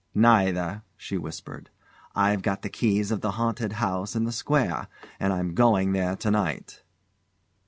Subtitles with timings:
[0.15, 1.69] "Neither," she whispered.
[2.15, 4.87] "I've got the keys of the haunted house in the square
[5.19, 6.81] and I'm going there to night."